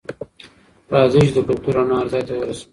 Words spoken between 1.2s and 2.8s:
چې د کلتور رڼا هر ځای ته ورسوو.